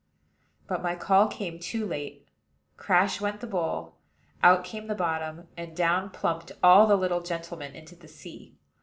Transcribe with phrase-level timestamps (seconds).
[0.65, 2.27] But my call came too late:
[2.75, 3.97] crash went the bowl,
[4.41, 8.57] out came the bottom, and down plumped all the little gentlemen into the sea.